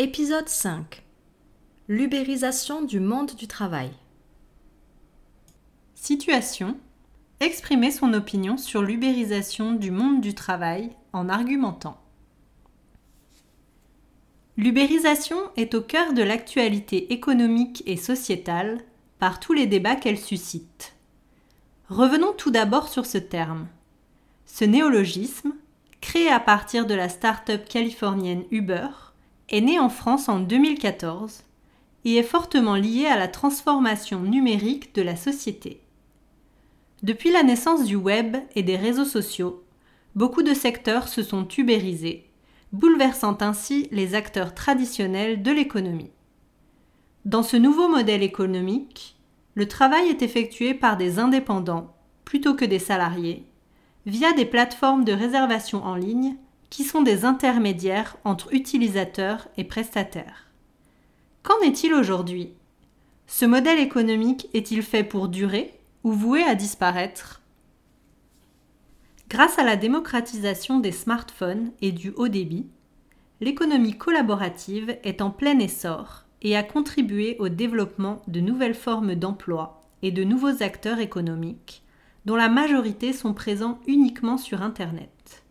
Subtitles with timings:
[0.00, 1.02] Épisode 5
[1.88, 3.90] L'ubérisation du monde du travail.
[5.96, 6.78] Situation
[7.40, 12.00] Exprimer son opinion sur l'ubérisation du monde du travail en argumentant.
[14.56, 18.78] L'ubérisation est au cœur de l'actualité économique et sociétale
[19.18, 20.94] par tous les débats qu'elle suscite.
[21.88, 23.66] Revenons tout d'abord sur ce terme.
[24.46, 25.54] Ce néologisme,
[26.00, 28.86] créé à partir de la start-up californienne Uber,
[29.48, 31.44] est né en France en 2014
[32.04, 35.80] et est fortement lié à la transformation numérique de la société.
[37.02, 39.62] Depuis la naissance du web et des réseaux sociaux,
[40.14, 42.28] beaucoup de secteurs se sont ubérisés,
[42.72, 46.10] bouleversant ainsi les acteurs traditionnels de l'économie.
[47.24, 49.16] Dans ce nouveau modèle économique,
[49.54, 51.94] le travail est effectué par des indépendants
[52.24, 53.46] plutôt que des salariés,
[54.06, 56.36] via des plateformes de réservation en ligne
[56.70, 60.46] qui sont des intermédiaires entre utilisateurs et prestataires.
[61.42, 62.52] Qu'en est-il aujourd'hui?
[63.26, 67.42] Ce modèle économique est-il fait pour durer ou voué à disparaître?
[69.28, 72.66] Grâce à la démocratisation des smartphones et du haut débit,
[73.40, 79.82] l'économie collaborative est en plein essor et a contribué au développement de nouvelles formes d'emploi
[80.02, 81.82] et de nouveaux acteurs économiques,
[82.24, 85.44] dont la majorité sont présents uniquement sur Internet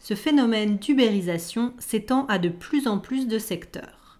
[0.00, 4.18] ce phénomène d'ubérisation s'étend à de plus en plus de secteurs.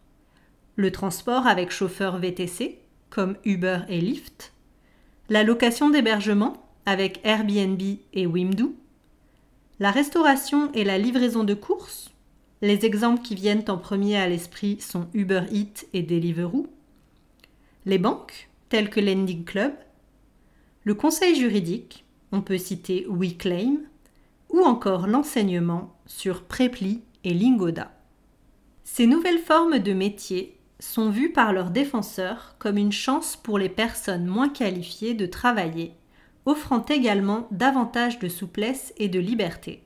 [0.76, 2.78] Le transport avec chauffeur VTC,
[3.08, 4.52] comme Uber et Lyft,
[5.30, 7.80] la location d'hébergement avec Airbnb
[8.12, 8.68] et Wimdu,
[9.78, 12.10] la restauration et la livraison de courses,
[12.62, 16.66] les exemples qui viennent en premier à l'esprit sont Uber Eats et Deliveroo,
[17.86, 19.72] les banques, telles que Lending Club,
[20.84, 23.78] le conseil juridique, on peut citer WeClaim,
[24.50, 27.92] ou encore l'enseignement sur Preply et Lingoda.
[28.84, 33.68] Ces nouvelles formes de métiers sont vues par leurs défenseurs comme une chance pour les
[33.68, 35.94] personnes moins qualifiées de travailler,
[36.46, 39.84] offrant également davantage de souplesse et de liberté.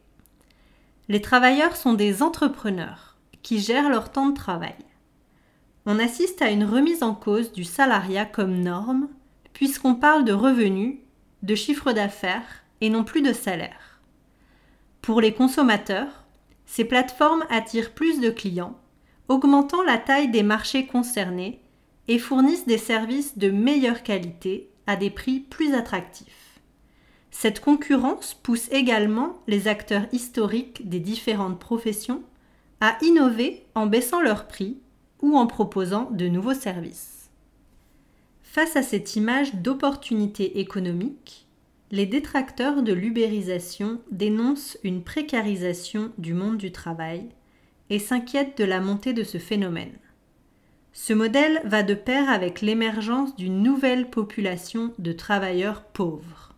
[1.09, 4.77] Les travailleurs sont des entrepreneurs qui gèrent leur temps de travail.
[5.85, 9.09] On assiste à une remise en cause du salariat comme norme,
[9.53, 10.97] puisqu'on parle de revenus,
[11.43, 13.94] de chiffre d'affaires et non plus de salaire.
[15.05, 16.25] Pour les consommateurs,
[16.65, 18.79] ces plateformes attirent plus de clients,
[19.29, 21.61] augmentant la taille des marchés concernés
[22.09, 26.59] et fournissent des services de meilleure qualité à des prix plus attractifs.
[27.31, 32.23] Cette concurrence pousse également les acteurs historiques des différentes professions
[32.81, 34.79] à innover en baissant leurs prix
[35.21, 37.29] ou en proposant de nouveaux services.
[38.43, 41.44] Face à cette image d'opportunité économique,
[41.95, 47.29] les détracteurs de l'ubérisation dénoncent une précarisation du monde du travail
[47.89, 49.97] et s'inquiètent de la montée de ce phénomène.
[50.93, 56.57] Ce modèle va de pair avec l'émergence d'une nouvelle population de travailleurs pauvres.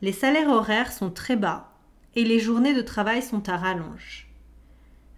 [0.00, 1.70] Les salaires horaires sont très bas
[2.16, 4.28] et les journées de travail sont à rallonge.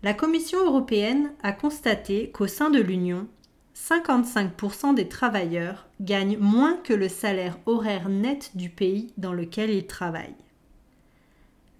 [0.02, 3.28] La Commission européenne a constaté qu'au sein de l'Union,
[3.76, 9.86] 55% des travailleurs gagnent moins que le salaire horaire net du pays dans lequel ils
[9.86, 10.34] travaillent.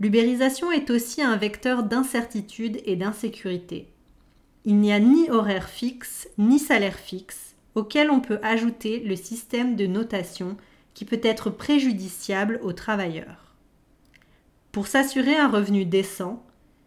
[0.01, 3.89] L'ubérisation est aussi un vecteur d'incertitude et d'insécurité.
[4.65, 9.77] Il n'y a ni horaire fixe ni salaire fixe auquel on peut ajouter le système
[9.77, 10.57] de notation
[10.95, 13.55] qui peut être préjudiciable aux travailleurs.
[14.73, 16.43] Pour s'assurer un revenu décent,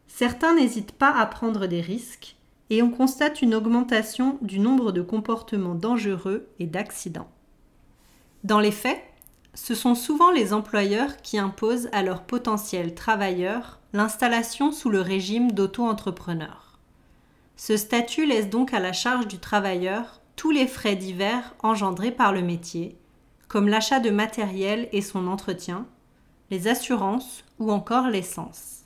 [0.08, 2.37] certains n'hésitent pas à prendre des risques
[2.70, 7.30] et on constate une augmentation du nombre de comportements dangereux et d'accidents.
[8.44, 9.02] Dans les faits,
[9.54, 15.52] ce sont souvent les employeurs qui imposent à leurs potentiels travailleurs l'installation sous le régime
[15.52, 16.78] d'auto-entrepreneur.
[17.56, 22.32] Ce statut laisse donc à la charge du travailleur tous les frais divers engendrés par
[22.32, 22.98] le métier,
[23.48, 25.88] comme l'achat de matériel et son entretien,
[26.52, 28.84] les assurances ou encore l'essence.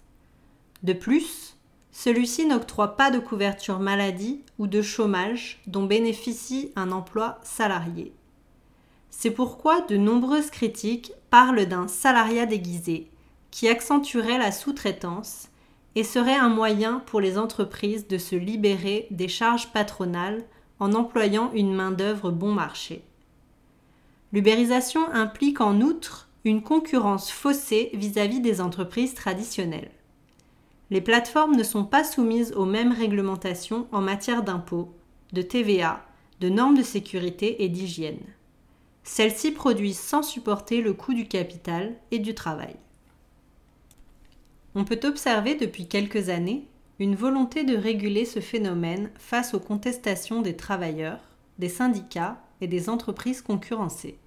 [0.84, 1.51] De plus,
[2.04, 8.12] celui-ci n'octroie pas de couverture maladie ou de chômage dont bénéficie un emploi salarié.
[9.12, 13.12] C'est pourquoi de nombreuses critiques parlent d'un salariat déguisé
[13.52, 15.50] qui accentuerait la sous-traitance
[15.94, 20.44] et serait un moyen pour les entreprises de se libérer des charges patronales
[20.80, 23.04] en employant une main-d'œuvre bon marché.
[24.34, 29.92] L'ubérisation implique en outre une concurrence faussée vis-à-vis -vis des entreprises traditionnelles
[30.92, 34.94] les plateformes ne sont pas soumises aux mêmes réglementations en matière d'impôts,
[35.32, 36.06] de TVA,
[36.42, 38.20] de normes de sécurité et d'hygiène.
[39.04, 42.76] Celles-ci produisent sans supporter le coût du capital et du travail.
[44.76, 46.68] On peut observer depuis quelques années
[47.00, 51.20] une volonté de réguler ce phénomène face aux contestations des travailleurs,
[51.58, 54.18] des syndicats et des entreprises concurrencées.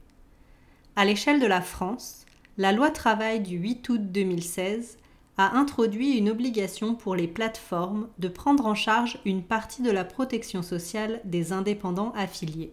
[0.97, 2.25] À l'échelle de la France,
[2.57, 4.99] la loi travail du 8 août 2016
[5.37, 10.05] a introduit une obligation pour les plateformes de prendre en charge une partie de la
[10.05, 12.73] protection sociale des indépendants affiliés.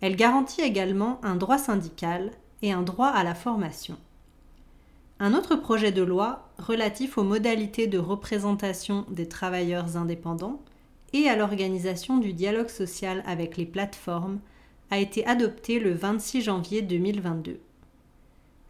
[0.00, 2.32] Elle garantit également un droit syndical
[2.62, 3.96] et un droit à la formation.
[5.20, 10.60] Un autre projet de loi relatif aux modalités de représentation des travailleurs indépendants
[11.12, 14.40] et à l'organisation du dialogue social avec les plateformes
[14.90, 17.60] a été adopté le 26 janvier 2022.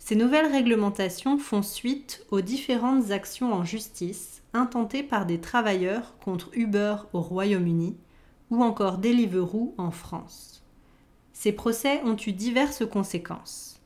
[0.04, 6.50] Ces nouvelles réglementations font suite aux différentes actions en justice intentées par des travailleurs contre
[6.54, 7.96] Uber au Royaume-Uni
[8.50, 10.64] ou encore Deliveroo en France.
[11.32, 13.81] Ces procès ont eu diverses conséquences.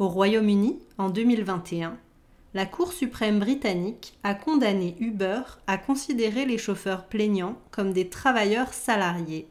[0.00, 1.96] Au Royaume-Uni, en 2021,
[2.52, 8.74] la Cour suprême britannique a condamné Uber à considérer les chauffeurs plaignants comme des travailleurs
[8.74, 9.46] salariés,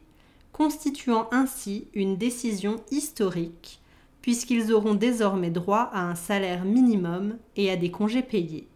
[0.51, 3.80] constituant ainsi une décision historique
[4.25, 8.68] puisqu'ils auront désormais droit à un salaire minimum et à des congés payés.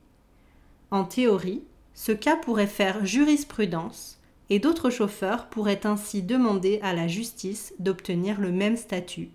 [0.91, 1.63] En théorie,
[1.95, 4.19] ce cas pourrait faire jurisprudence
[4.51, 9.31] et d'autres chauffeurs pourraient ainsi demander à la justice d'obtenir le même statut.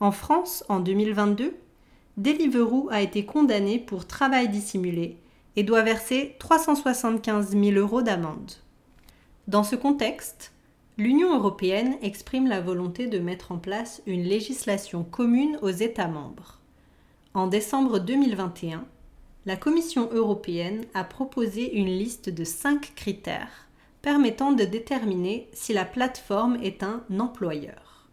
[0.00, 1.54] En France, en 2022,
[2.16, 5.16] Deliveroo a été condamné pour travail dissimulé
[5.54, 8.50] et doit verser 375 000 euros d'amende.
[9.46, 10.53] Dans ce contexte,
[10.96, 16.60] L'Union européenne exprime la volonté de mettre en place une législation commune aux États membres.
[17.34, 18.84] En décembre 2021,
[19.44, 23.66] la Commission européenne a proposé une liste de cinq critères
[24.02, 28.08] permettant de déterminer si la plateforme est un employeur.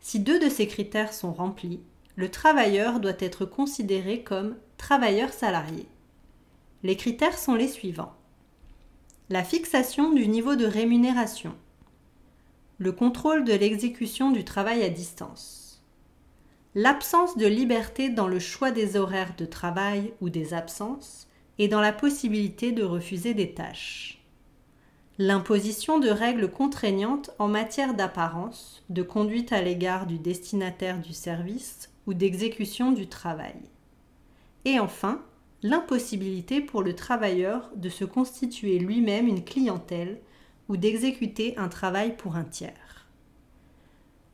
[0.00, 1.80] Si deux de ces critères sont remplis,
[2.14, 5.88] le travailleur doit être considéré comme travailleur salarié.
[6.84, 8.14] Les critères sont les suivants.
[9.28, 11.56] La fixation du niveau de rémunération
[12.82, 15.80] le contrôle de l'exécution du travail à distance,
[16.74, 21.28] l'absence de liberté dans le choix des horaires de travail ou des absences
[21.60, 24.20] et dans la possibilité de refuser des tâches,
[25.16, 31.88] l'imposition de règles contraignantes en matière d'apparence, de conduite à l'égard du destinataire du service
[32.08, 33.60] ou d'exécution du travail,
[34.64, 35.22] et enfin
[35.62, 40.20] l'impossibilité pour le travailleur de se constituer lui-même une clientèle
[40.68, 43.06] ou d'exécuter un travail pour un tiers.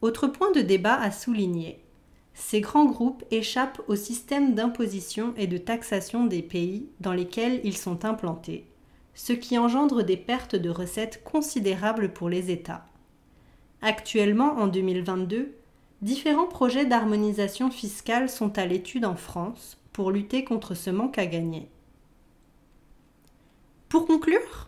[0.00, 1.80] Autre point de débat à souligner,
[2.34, 7.76] ces grands groupes échappent au système d'imposition et de taxation des pays dans lesquels ils
[7.76, 8.64] sont implantés,
[9.14, 12.86] ce qui engendre des pertes de recettes considérables pour les États.
[13.82, 15.52] Actuellement, en 2022,
[16.00, 21.26] différents projets d'harmonisation fiscale sont à l'étude en France pour lutter contre ce manque à
[21.26, 21.69] gagner.
[23.88, 24.68] Pour conclure,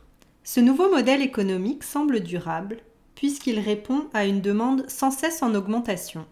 [0.52, 2.78] ce nouveau modèle économique semble durable
[3.14, 6.26] puisqu'il répond à une demande sans cesse en augmentation.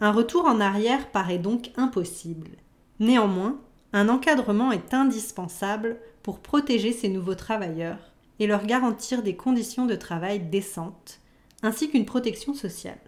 [0.00, 2.50] Un retour en arrière paraît donc impossible.
[2.98, 3.60] Néanmoins,
[3.92, 8.00] un encadrement est indispensable pour protéger ces nouveaux travailleurs
[8.40, 11.20] et leur garantir des conditions de travail décentes,
[11.62, 12.98] ainsi qu'une protection sociale.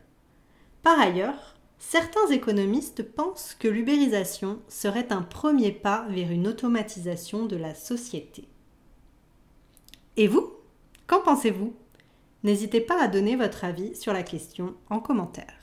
[0.84, 7.56] Par ailleurs, certains économistes pensent que l'ubérisation serait un premier pas vers une automatisation de
[7.56, 8.51] la société.
[10.16, 10.52] Et vous
[11.06, 11.74] Qu'en pensez-vous?
[12.42, 15.61] N'hésitez pas à donner votre avis sur la question en commentaire.